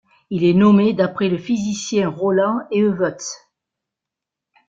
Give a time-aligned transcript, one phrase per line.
[0.31, 3.17] Il est nommé d'après le physicien Roland Eötvös.